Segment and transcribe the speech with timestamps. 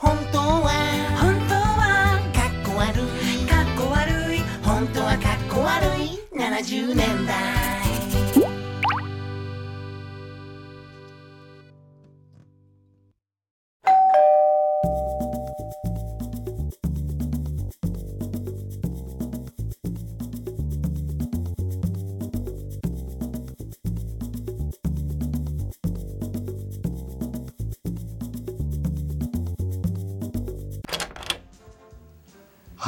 [0.00, 0.70] 本当は
[1.20, 2.94] 本当はかっこ悪
[3.34, 3.44] い。
[3.46, 4.38] かっこ悪い。
[4.62, 6.20] 本当はかっこ悪い。
[6.32, 7.57] 70年代。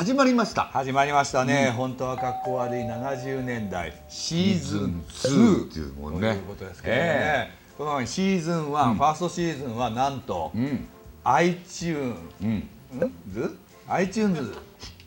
[0.00, 0.62] 始まりました。
[0.62, 3.92] 始まりましたね、本当はかっこ悪い70年代。
[4.08, 6.30] シーズン22っていうもんね。
[6.30, 10.88] ということですけどね、このシーズン1、ファーストシーズンはなんと、うん、
[11.24, 12.68] iTunes うん、
[13.30, 13.58] ズ
[13.88, 14.56] iTunes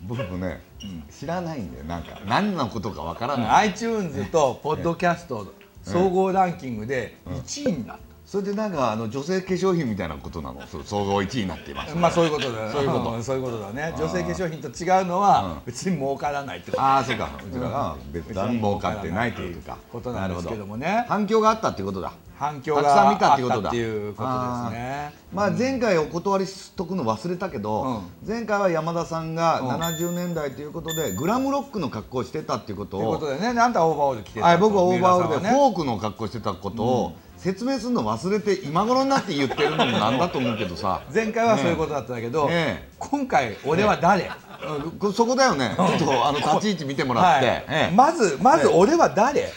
[0.04, 0.62] 僕もね、
[1.10, 1.86] 知らないんだよ。
[1.86, 10.66] なんか何のことかわからない、iTunes とポッドキャスト総合ランキングで1位になった、それでなんかあの女性化粧品みたいなことなの？
[10.66, 12.64] 総合1位になっています、まあそういうことだ。
[12.64, 13.16] よそういうこと。
[13.16, 13.94] んそういうことだね。
[13.96, 17.30] 女性化粧品と違うのは別に儲からないってことああそうか。
[17.48, 19.78] うちらが別段儲かってないというか。
[19.92, 22.12] ことなんですけどもなね反響があったっていうことだ。
[22.36, 23.70] 反響たくさん見たっていうことだ。
[23.70, 25.14] っていうことですね。
[25.32, 33.00] まあ前回お断りしとくの忘れたけど、前回は山田さんが70年代ということでグラムロックの格好をしてたっていうことを。
[33.02, 33.62] ということでね。
[33.62, 41.02] あんたはオーバーオール着てたはい、僕はオーバーオールでフォークの格好してたことを説明するの忘れて今頃になって言ってるのもなんだと思うけどさ。
[41.14, 42.90] 前回はそういうことだったんだけど、ええ。
[42.98, 44.32] 今回俺は誰、
[44.66, 45.76] うんこそこだよね。
[45.76, 47.66] ちょっとあの立ち位置見てもらって、はい。
[47.68, 47.96] ええ。
[47.96, 49.52] まずまず俺は誰、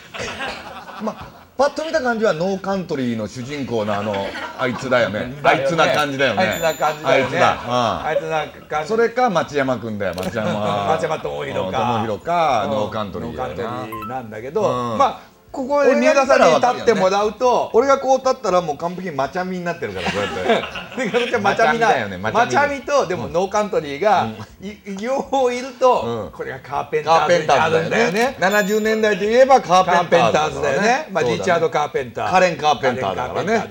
[1.03, 4.15] まあパッと見た感じはノーカントリーの主人公のあの
[4.59, 5.33] あいつだよね。
[5.43, 6.43] あいつな感じだよね。
[6.43, 7.25] あいつな感じだよね。
[7.25, 8.77] あいつだ、あいつな感じ。
[8.83, 10.15] うんそれか町山君だよ。
[10.17, 10.51] 町山。
[10.89, 11.79] 町山智博か。
[11.79, 12.71] 智博かうん。
[12.73, 14.99] ノーカントリーノーカントリなーなんだけど、うん。
[14.99, 24.29] まあここで宮田さんに立ってもらうと、俺がこう立ったらもう完璧にマチャミになってるからこうやって で私はマチャミだマチャミだよねマチャミとでもノーカントリーが、
[24.61, 28.71] い両方いると、うんこれがカーペンタカーーズになるんだよねだよね。
[28.75, 31.09] 70年代といえばカカーーペンターズだよね。
[31.11, 32.31] まあ、リチャード・カーペンター。
[32.31, 33.29] カレンカーペンターだ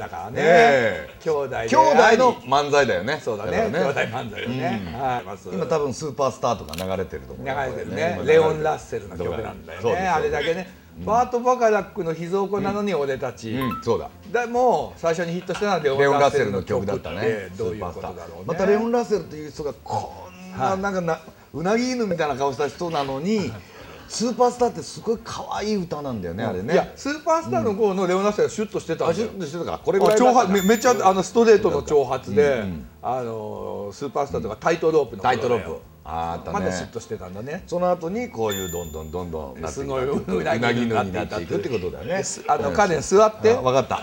[0.10, 3.72] からね兄弟兄弟の漫才だよねそうだね。
[3.72, 4.94] 兄弟漫才だよね。
[4.94, 5.56] はい。
[5.56, 8.14] 今多分スーパースターとか流れてると思う流れてるね。
[8.18, 10.08] 今レオン・ラッセルの曲なんだよね。
[10.08, 10.86] あれだけね。
[11.04, 13.52] バート・バカラックの秘蔵庫なのに俺たち。
[13.54, 17.50] うんそうだでも最初にヒットしたのはレオン・ラッセルの曲だったたねね。
[17.58, 18.44] どういうことだろうね。
[18.46, 21.20] またレオン・ラッセルという人がこんななんかな
[21.54, 23.52] うなぎ犬みたいな顔した人なのに
[24.08, 26.74] スーパースターってすごい可愛い歌なんだよねあれね。
[26.74, 29.72] いやスーパースターの頃のレオン・ラッセルはシュッとしてたんあシュッとしてたか。
[29.72, 32.64] らこれぐらいだ長髪めめっちゃあのストレートの長髪で、
[33.02, 35.78] あのスーパースターとかタイトロープのタイトロープ。
[36.08, 36.54] ああね。
[36.54, 37.64] まだシュッとしてたんだね。
[37.66, 43.56] その後にこういうどんどんどんどんなってすごいううななぎぎ犬になってていくってことだよねあのカレン座って。
[43.56, 43.96] あ分かった。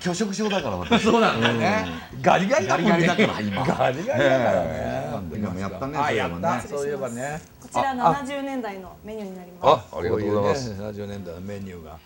[0.00, 1.04] 拒食症だから私。
[1.04, 1.86] そうなんだよね、
[2.20, 6.58] ガリガリだもんねガリガリだから今ガリガリだからね、今もやったねあやそういえばね。
[6.58, 9.86] ったそういえばねこちら70年代のメニューになります。
[9.92, 10.70] あありがとうございます。
[10.70, 11.98] こういうね70年代のメニューが。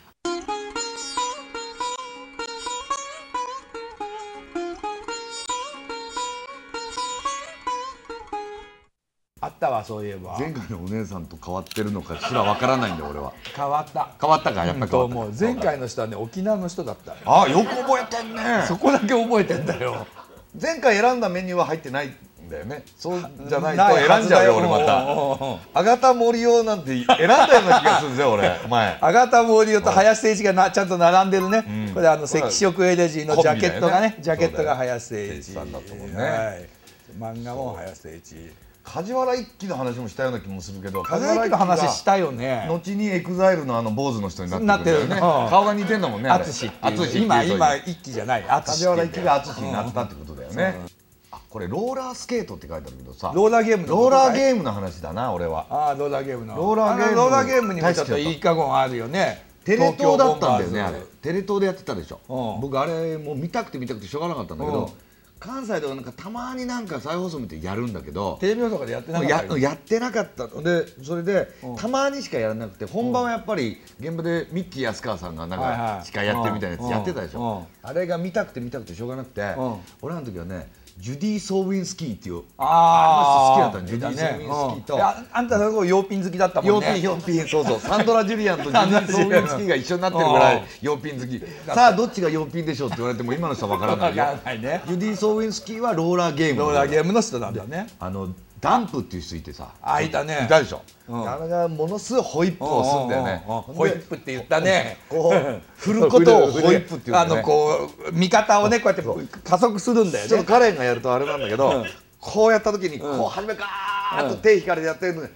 [9.43, 10.38] あったわそういえば。
[10.38, 13.32] 前回のお姉さんと変わってるのかすらわからないんだよ俺は。
[13.54, 14.10] 変わった。
[14.19, 15.16] 変わったかやっぱり変とわった。
[15.16, 17.15] 思う前回の人はね沖縄の人だった。
[17.26, 18.65] あよく覚えてんね。
[18.66, 20.06] そこだけ覚えてんだよ。
[20.60, 22.09] 前回選んだメニューは入ってない。
[22.09, 22.15] ん
[22.50, 22.83] だよね。
[22.99, 25.81] そうじゃないと選んじゃうよ俺また。
[25.81, 28.61] あがた森をなんて選んだような気がするんですよ俺。
[28.69, 28.99] 前。
[29.00, 34.16] アガタ・モーリオと林誠一がなちゃんと並んでるね、これあの赤色エレジーのジャケットがねね。
[34.21, 36.22] ジャケットが林誠一さんだったもんね。
[36.22, 36.69] はい、
[37.19, 38.50] 漫画も林誠一
[38.82, 42.67] 梶原一騎の話もしたような気もするけど風邪の話したよね。
[42.69, 46.22] 後にエグザイルのあの坊主の人になってるくんだよねうん顔が似てんだもん。
[46.22, 46.44] ねあれ。
[47.15, 48.44] 今今一期じゃない。
[48.49, 50.77] 淳梶原一騎が淳になったってことだよね。
[50.84, 51.00] あ
[51.50, 53.33] これローラースケートって書いてあるけどさ。
[53.34, 55.66] ローラーゲームのローラーゲームの話だな俺は。
[55.69, 56.56] ああローラーゲームの。
[56.56, 57.16] ローラーゲーム。
[57.16, 59.44] ローラーゲームにもちょっといいかごんあるよね。
[59.65, 61.00] テレ東だったんだよねあれ。
[61.21, 62.21] テレ東でやってたでしょ。
[62.28, 62.61] うん。
[62.61, 64.93] 僕あれもう見たくて見たくてしょうがなかったんだけどうん。
[65.41, 69.47] 関西ではなんかたまになんか再放送見てやるんだけどテレビとかでやってなかった。
[69.47, 70.62] よやってなかったの。
[70.62, 77.41] でそれでたまにしかやらなくて本番はやっぱり現場でミッキー安川さんがなんか司会やってるみたいなやつやってたでしうん。
[77.41, 79.76] ょあれが見たくて見たくてしょうがなくてうん。
[80.02, 80.70] 俺らの時はね
[81.00, 84.94] ジュディ・ソーウィンスキーっていうああ好きだったのジュディ・ソーウィンスキーと。
[84.97, 86.87] いやあんたすごい洋ピン好きだったもんね。
[86.91, 91.75] ヨーピンヨーピンそうそうサンドラ・ジュリアンとジュディ・ソーウィンスキーが一緒になってるぐらい 洋ピン好き。
[91.75, 94.17] さあどっちが洋ピンでしょうって言われても今の人は分からない。
[94.17, 94.82] よわからないね。
[94.87, 97.87] ジュディ・ソーウィンスキーはローラーゲームローラーゲームの人なんだね。
[97.99, 98.29] あの
[98.61, 100.43] ダンプっていう人いてさあいたね。
[100.45, 101.31] いたでしょ、うん。
[101.31, 103.45] あれがものすごいホイップをするんだよね。
[103.47, 104.99] うんうんうんホイップって言ったね。
[105.09, 107.25] こう振ることを ホイップっていうね。
[107.25, 110.29] のこう味方をねこうやって加速するんだよね。
[110.29, 111.87] ちょっとカレンがやるとあれなんだけど、うん。
[112.21, 115.29] こうやった時にこう初めガーッと手引かれてやってるのに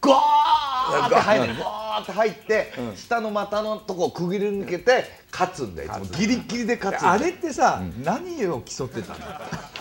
[0.00, 5.92] ゴーって入るゴーって入って、下の股のとこをくぐり抜けて勝つんだよ。
[6.12, 9.18] ギリギリで勝つあれってさ、何を競ってたの？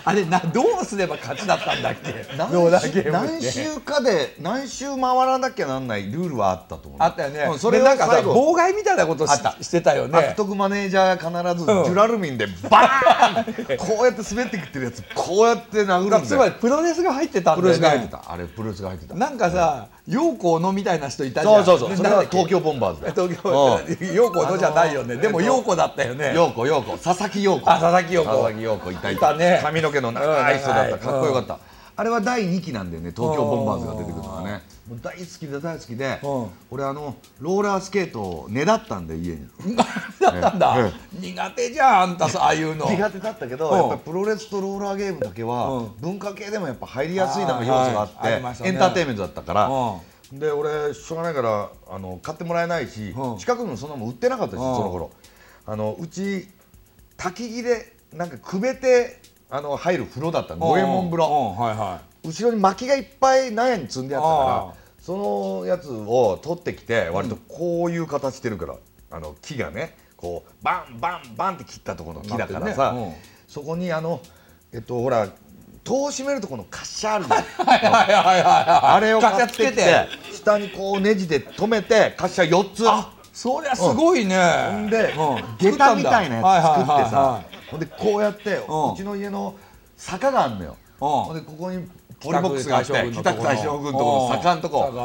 [0.06, 2.25] あれなどうすれば勝ちだったんだっけ？
[2.38, 3.42] 何ローラーゲ周ームって。
[3.42, 7.02] 何周かで何周回らなきゃなんないルールはあったと思う。
[7.02, 9.31] あったよね、うんそれなんか妨害みたいなことし
[9.62, 16.25] してたよ悪ね徳マネージャーが必ずジュラルミンでバーンこうやって滑ってきてるやつこうやって殴るんだよ。
[16.25, 17.88] つまりプロレスが入ってたんプだよね。
[17.88, 18.31] ロレスが入ってた。
[18.31, 19.16] あれプロレスが入ってた。
[19.16, 21.98] なんかさ陽光のみたいな人いたじゃそうんそうそう。
[21.98, 23.13] それは東京ボンバーズだよ。
[23.30, 26.98] 東京陽光のじゃないよね、あのーでも陽光だったよね、陽子陽子。
[26.98, 27.69] 佐々木陽子。
[27.72, 28.28] あ佐々木陽子。
[28.30, 29.60] 佐々木陽子いたいいたね。
[29.63, 30.96] 髪の毛の長い人だった。
[30.96, 31.60] うんかっこよかった。
[31.98, 33.13] あれは第2期なんでね。
[33.16, 36.48] 東京ボンバーズが出てくるのはねもう大好きで大好きでうん。
[36.70, 39.48] 俺あのローラースケートをねだったんで家に。
[40.22, 42.86] だったんだ、え苦手じゃんあんたさああいうの。
[42.90, 43.78] 苦手だったけどうん。
[43.78, 45.96] やっぱりプロレスとローラーゲームだけうはん。
[46.00, 48.74] 文化系でもやっぱ入りやすいなんか要素がああーはいありまっしてたね。
[48.74, 49.68] エンターテインメントだったから。
[49.70, 53.38] うで俺しょうがないからあの買ってもらえないしうん。
[53.38, 54.76] 近くにもそんなもん売ってなかったしうん。
[54.76, 55.10] その頃。
[55.66, 56.48] あのうち
[57.18, 60.62] 焚き木でなんかくべてあの入る風呂だったの。
[60.68, 61.56] 五右衛門風呂。
[61.58, 61.64] うん。
[61.66, 68.75] はいは後ろに薪がいっぱい納屋に積んであったあからーそのやつを取ってきて割とこういう形してるから、
[69.12, 73.22] あの木がねこうバンバンバンって切ったところの木だからさ、なってるね。
[73.48, 74.19] そこにあの
[74.74, 75.30] えっとほら
[75.83, 78.95] 戸を閉めるところの滑車あるじゃん。
[78.95, 80.07] あれを買ってきてつけて。
[80.33, 82.89] 下にこうネジで止めて滑車4つ。
[82.89, 84.38] あそりゃすごいね、
[84.72, 85.72] ほんで、うん。
[85.72, 88.94] 下駄みたいなやつ作ってさいほんでこうやってうん。
[88.94, 89.56] うちの家の
[89.95, 90.77] 坂があるのよ。
[91.01, 91.07] うん。
[91.07, 91.88] ほんでここに
[92.25, 94.95] ポリボックスがあって北区大将軍のところの坂のとこうん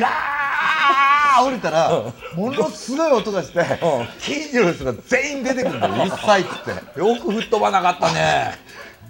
[0.00, 3.64] ガー降りたらものすごい音がして
[4.20, 5.94] 近所の人が全員出てくるんだよ。
[5.94, 7.00] うるさいっつって。
[7.00, 8.54] よく吹っ飛ばなかったね。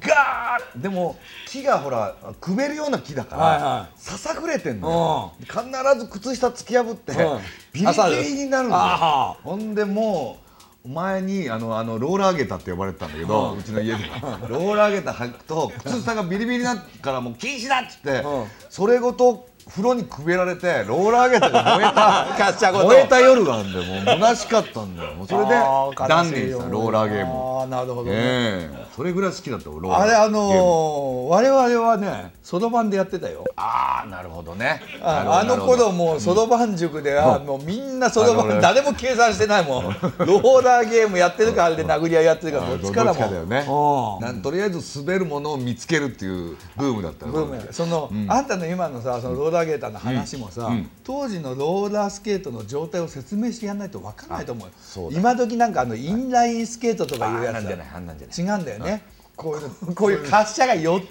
[0.00, 1.16] ガーでも
[1.46, 5.60] 木がほらくべるような木だから、はいはささくれてんのよ、必
[5.98, 7.40] ず靴下突き破って、うん。
[7.72, 8.82] ビリビリになるんだよ。
[8.82, 10.50] あほんでもう
[10.87, 14.05] 前にあのあのローラーゲタって呼ばれてたんだけど、うちの家で。
[14.49, 18.47] ローラーゲタ履くと靴下がビリビリになるからもう禁止だっつって、うん。
[18.71, 25.10] それごと風呂にくべられてローラーゲタが燃えた 燃えた夜があるんでもう虚しかったんだよ。
[25.28, 27.60] それであー断念したローラーゲーム。
[27.60, 28.86] ああなるほどね、ええ。
[28.96, 30.36] それぐらい好きだった俺ローラーあれあゲーム。
[30.36, 33.44] のー、我々はねそろばんでやってたよ。
[33.56, 34.80] ああなるほどね。
[35.02, 39.84] ああの頃もうそろばん塾ではもうみんなそろばん誰も計算してないもん。
[40.18, 43.20] ローラーゲームやってるかあれで殴り合いやってるかどっちからも。
[43.20, 43.64] だよね。
[44.42, 47.62] とりあえず滑るものを見つけるっていうブームだったのブームや。
[47.70, 55.11] その、あんたの今のさそのローラーゲーターの話もさ、うん当時のローラースケートの状態を説明してやらないと分かんないと思うよ。
[55.12, 57.64] 今時なんかあのインラインスケートとかいうやつ。
[58.38, 59.02] 違うんだよね、
[59.40, 61.06] こういう こういう滑車が四つ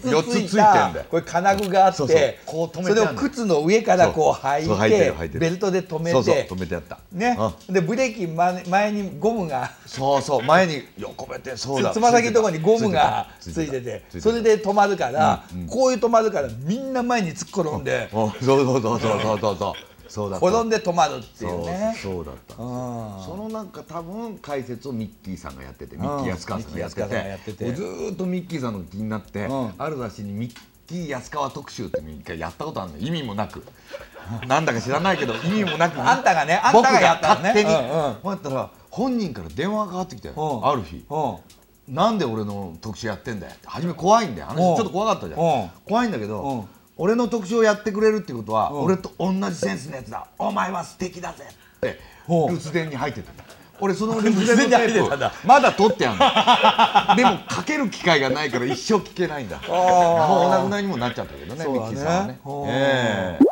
[0.47, 6.99] ついたこれ金具があってそれを靴の上からこう履いてベルトで止めて止めてやった。
[7.11, 7.37] ね。
[7.67, 11.89] でブレーキ前にゴムがそうそう前に横めてそうだ。
[11.89, 19.88] つま先のところにゴムがついててそれで止まるからこういう止まるからみんな前に突っ転んでそうそうそうそうそうそう。
[20.09, 21.95] 転んで止まるっていうそうね。
[22.01, 22.55] そうだった。
[22.55, 23.23] うん。
[23.23, 29.73] そのなんか多分解説をミッキーさんがやっててミッキー安川さんがやっててずーっとミッキーさんの気になって、ん。
[29.77, 30.57] ある雑誌にミッ
[30.87, 33.63] キー安川特集って一回やったことあるの意味もなく。
[34.47, 36.01] なんだか知らないけど意味もなく。
[36.01, 37.53] あんたがねあんたがやったのね。
[37.53, 41.05] 僕が勝手に、うったら本人から電話がかかってきて、うんある日。
[41.09, 41.93] うん。
[41.93, 43.67] なんで俺の特集やってんだよって。
[43.67, 44.47] 初め怖いんだよ。
[44.49, 44.75] あの人うん。
[44.77, 45.69] ちょっと怖かったじゃん、うん。
[45.85, 46.69] 怖いんだけど、うん
[47.01, 48.83] 俺の特集をやってくれるってことは、ん。
[48.83, 50.27] 俺と同じセンスのやつだ。
[50.37, 51.45] お前は素敵だぜ。
[51.77, 52.33] ってう。
[52.33, 53.31] ん留守電に入ってた。
[53.79, 57.15] 俺その留守電のテープまだ撮ってあるの。
[57.15, 59.61] でもかける機会がないから一生聞けないんだ。
[59.65, 61.71] もうお亡くなりにもなっちゃったけどねね。
[61.71, 62.39] ミッキーさんはね。
[62.45, 62.49] う。
[62.49, 63.45] んええ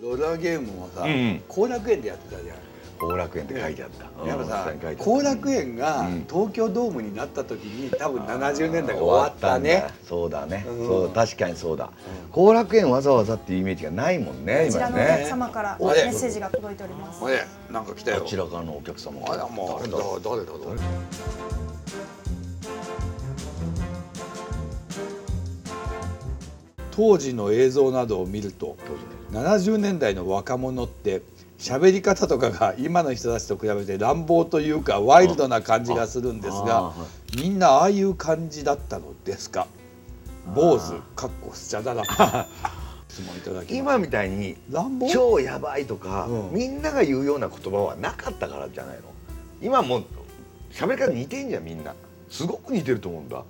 [0.00, 1.42] ローラーゲームもさん。
[1.46, 2.69] 後楽園でやってたじゃん。
[3.00, 4.26] 後楽園って書いてあった。
[4.26, 6.26] やっぱさ後楽園がうん。
[6.28, 9.84] 東京ドームになった時に多分70年代が終わったね。
[10.04, 10.86] そうだね、うん。
[10.86, 11.90] そう確かにそうだ。
[12.30, 17.24] 後楽園わざわざっていうイメージがないもんねこちら今のお客ね様からメッセージが届いております。
[17.24, 17.46] あれ？
[17.70, 18.20] なんか来たよ。
[18.20, 18.26] こ。
[18.26, 19.98] ちらからのお客様あらもう誰だ？
[20.22, 20.52] 誰だ？
[20.66, 20.76] 誰？
[20.76, 20.82] だ
[26.90, 28.76] 当時の映像などを見ると
[29.32, 31.22] 70年代の若者って
[31.60, 36.94] 喋り方とかが今の人たちと比べて乱暴というかワイルドな感じがするんですがは
[37.36, 39.66] みんなああいう感じだったのですか？
[40.54, 42.02] 坊主かっこスチャダラ
[43.08, 46.54] 質問いただき今みたいに乱暴超やばいとか、うん。
[46.54, 49.02] みんなが言うような言葉はなかったからじゃないの？
[49.60, 50.04] 今もう
[50.72, 51.94] 喋り方似てんじゃんみんな。
[52.30, 53.44] すごく似てると思うんだ。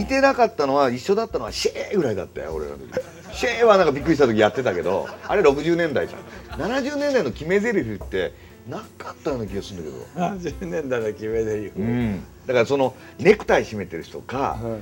[0.00, 2.90] 似てなかったのは一緒だったのはシェーぐらいだったよ俺らの時
[3.32, 6.60] シェーはなんかびっくりした時やってたけどあれ60年代じゃん。
[6.60, 8.32] 70年代の決め台詞って
[8.68, 10.56] なかったような気がするんだけど。
[10.60, 11.72] 70年代の決め台詞。
[11.76, 12.24] うん。
[12.46, 14.78] だからそのネクタイ締めてる人か、は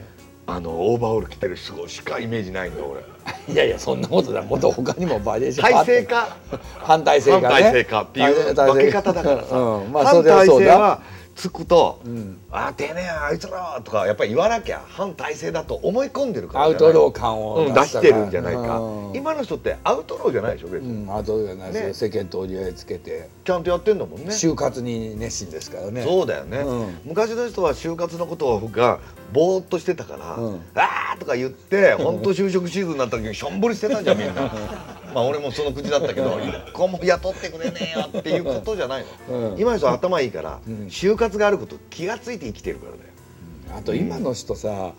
[0.47, 3.01] あのオーバーオール着てる人しかイメージないんだ俺。
[3.49, 4.43] いいやいやそんなことだ。
[4.43, 6.37] もっと他にもバリエーションあ体制か
[6.79, 7.47] 反体制かね。
[7.47, 9.93] 反体制かっていう分け方だからさ、うん。
[9.93, 11.03] まあそ反体制は
[11.41, 18.79] つくと「んあてめえあいつら」とかやっぱり言わなきゃ反体制だと思い込んでるからアウトロー感をうん、出してるんじゃないか。
[18.79, 19.17] うん。
[19.17, 21.95] 今の人ってアウトローじゃないでしょ別うに、んアウトローじゃないですよ、ね。
[21.95, 23.29] 世間と折り合いつけて。
[23.45, 24.27] ちゃんとやってんだもんね。
[24.27, 26.03] 就活に熱心ですからね。
[26.03, 27.01] そうだよね、うん。
[27.05, 28.99] 昔の人は就活のことが
[29.33, 30.61] ぼーっとしてたから「うん。
[30.75, 34.51] あー」とか言って本当就職シーズンになった時にしょんぼりしてたんじゃんみんな
[35.15, 39.59] まあ俺もその口だったけど「一個も雇ってくれねえよ」っていうことじゃないの、うん。
[39.61, 40.87] 今の人は頭いいから、ん。
[40.89, 43.79] 就活があること気がついて生きてるからだよ。
[43.79, 44.93] あと今の人さ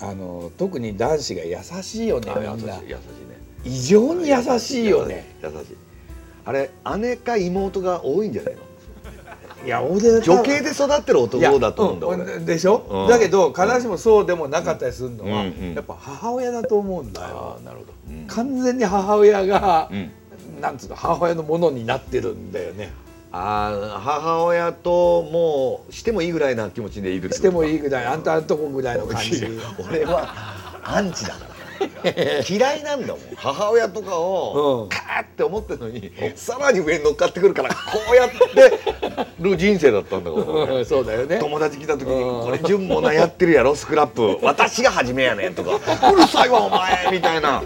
[0.00, 2.52] あの特に男子が優しいよねあみんな。
[2.52, 2.96] 優しい優しいね。
[3.64, 5.34] 異常に優しいよね。
[5.42, 5.76] 優しい。
[6.44, 8.60] あれ姉か妹が多いんじゃないの？
[9.64, 12.32] いや俺女系で育ってる男だと思うんだい俺。
[12.32, 13.08] やでしょ、うん。
[13.08, 15.52] だけど必ずしもそうでもなかったりするのは、うん。
[15.52, 15.74] うん。
[15.74, 17.56] やっぱ母親だと思うんだあよ。
[17.60, 18.26] あなるほど、うん。
[18.26, 20.10] 完全に母親が、うん。
[20.60, 22.92] なんつうの母親のものになってるんだよね。
[23.34, 29.46] ああ母親ともうしてもいいぐらいな気持ちでいるしてもいいいぐらいあんたんとこぐらいの感じ。
[29.88, 30.34] 俺は
[30.84, 31.51] アンチだから
[32.48, 33.18] 嫌いなんだもん。
[33.36, 34.22] 母親とかうん。
[34.22, 37.76] をカーって思ってるのにさらに上に乗っかってくるからこ
[38.12, 40.30] うやってる人生だったんだ
[40.84, 41.38] そうだよね。
[41.38, 44.38] 友達来た時にうん「これ純もなやってるやろスクラップ。
[44.44, 45.76] 私が初めやねん」とか
[46.12, 47.62] 「うるさいわお前」みたいな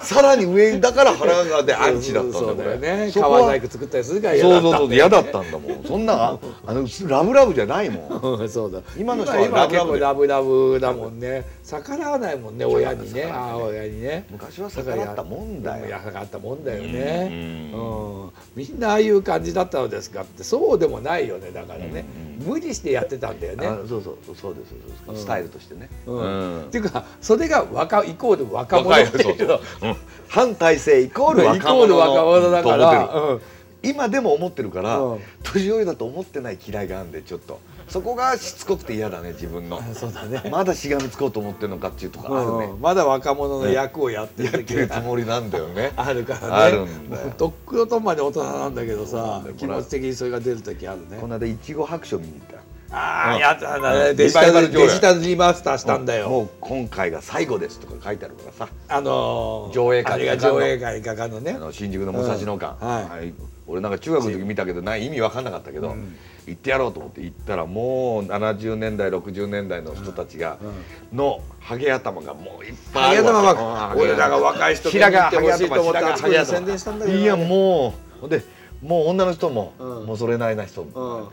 [0.00, 4.34] さらに上だから腹がでアンチだったんだそうだよこは川細工作ったりするから。
[4.34, 5.84] 嫌だったそう嫌だったんだもん。
[5.84, 8.40] そんなあのラブラブじゃないもん。
[8.40, 8.80] う んそうだ。
[8.96, 9.38] 今の人は
[9.68, 11.44] 結構ララブラブだもんね。
[11.64, 13.28] 逆らわないもんね親にね。
[13.30, 14.24] 母親にね。
[14.30, 15.86] 昔は逆らったもんだよ。
[15.86, 17.70] いや逆らったもんだよね。
[17.74, 17.80] うう
[18.26, 18.30] ん。
[18.54, 20.44] みんなああいう感じだったのですかって。
[20.44, 22.04] そうでもないよねだからね
[22.38, 23.66] 無理してやってたんだよね。
[23.66, 24.70] あそうそうそうそうです
[25.06, 25.24] そうです。
[25.24, 25.88] スタイルとしてね。
[26.06, 26.16] うん。
[26.16, 26.26] う
[26.60, 26.64] ん。
[26.64, 29.26] っていうかそれが若イコール若者っていう。
[29.26, 29.90] のそうそう。
[29.90, 29.96] うん。
[30.28, 33.04] 反体制イコールイコ若者ール若者だから。
[33.14, 33.40] うん。
[33.82, 35.20] 今でも思ってるから、うん。
[35.42, 39.82] 年寄りだと思ってない嫌いがあるんでちょっとそこがしつこくて嫌だね自分の。
[39.94, 40.42] そうだね。
[40.50, 42.80] まだしがみつこうと思ってるのかっていうとこあるね、うん。
[42.80, 45.92] まだ若者の役をやってやっるてるつもりなんだよね。
[45.96, 46.46] あるからね。
[46.48, 47.30] あるんだよ。
[47.36, 51.18] とっくのとんまで大人なんだけどさ気持ち的にそれが出る時あるね。
[51.20, 53.40] この間いちご白書見に行ったああうん。
[53.40, 54.08] やっただうん。
[54.08, 56.28] ねデジタルデジタルリマスターしたんだよ。
[56.28, 58.68] もう今回が最後ですとか書いてあるからさ。
[58.88, 61.02] あのー上映会が上映会。
[61.02, 61.52] かかんのね。
[61.52, 62.88] あの新宿の武蔵野館、うん。
[62.88, 63.08] はい。
[63.08, 63.34] はい。
[63.68, 65.94] 俺なんか中学の時見たけどない意味わかんなかったけど、
[66.46, 70.56] 行ってやろうと思って行ったらもう70年代60年代の人たちが、
[71.12, 77.18] のハゲ頭がもういっぱいハゲあるわ頭けは俺らが若い人に行ってほしいと思ってあちこ宣伝したんだけど。
[77.18, 78.20] ねいやもう。
[78.22, 78.42] ほんで
[78.82, 80.06] もう女の人も、うん。
[80.06, 81.28] もうそれなりな人、ん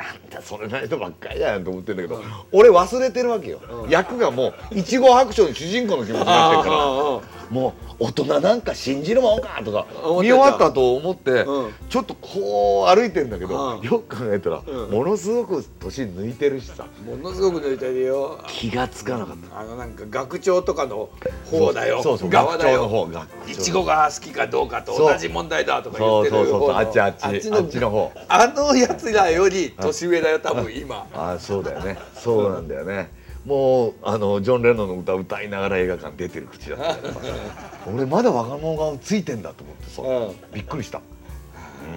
[0.00, 9.86] なんだそれなりのばっかりやんと思ってんだけど、俺忘れてるわけよ、役がもういちご白書の主人公の気持ちになってるからもう大人なんか信じるもんかとか
[10.22, 11.72] 見終わったと思って、うん。
[11.88, 13.82] ちょっとこう歩いてんだけど、うん。
[13.82, 14.90] よく考えたら、うん。
[14.90, 16.86] ものすごく年抜いてるしさ。
[17.04, 18.38] ものすごく抜いてるよ。
[18.46, 19.60] 気がつかなかった。
[19.60, 21.10] あのなんか学長とかの
[21.50, 22.02] 方だよ。
[22.02, 22.82] そうそう側だよ。
[22.82, 28.12] 学長の方学長いちごが好きかどうかと同じ問題だとか言ってるそうそうそうあっちあっちあっちの方。
[28.28, 31.06] あのやつらより年上だよ多分今。
[31.12, 31.98] あそうだよね。
[32.14, 33.10] そうなんだよね
[33.46, 40.54] もうあのジョン・レノンの歌歌いながら映画館出てる口だった俺まだ若者がついてんだと思ってさ、うん。
[40.54, 41.00] びっくりした、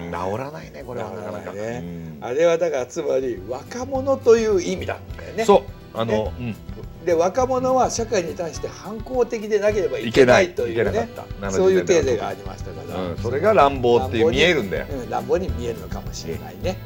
[0.02, 1.10] うん、治らないねこれは。
[1.10, 1.82] なかなか、ね
[2.20, 2.24] うん。
[2.24, 5.44] あれはだからつまり若者という意味だったよね。
[5.44, 5.62] そう。
[5.92, 6.56] あの、うん。
[7.04, 10.46] で若者は社会に対して反抗的でなければいいけない。
[10.46, 11.10] いというね。
[11.50, 13.18] そういうテーゼがありましたから、うん。
[13.18, 14.86] それが乱暴って見えるんだよ。
[14.90, 16.78] うん乱暴に見えるのかもしれないね